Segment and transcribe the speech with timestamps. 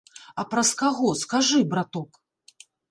[0.43, 2.23] А праз каго, скажы, браток?